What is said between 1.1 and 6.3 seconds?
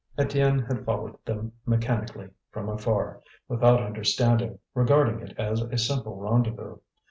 them mechanically, from afar, without understanding, regarding it as a simple